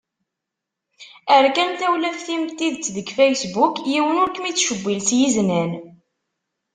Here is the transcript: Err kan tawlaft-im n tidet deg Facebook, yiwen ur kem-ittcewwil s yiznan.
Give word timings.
Err 1.35 1.47
kan 1.55 1.71
tawlaft-im 1.79 2.43
n 2.47 2.53
tidet 2.57 2.87
deg 2.95 3.07
Facebook, 3.19 3.75
yiwen 3.91 4.21
ur 4.23 4.31
kem-ittcewwil 4.31 4.99
s 5.07 5.09
yiznan. 5.17 5.71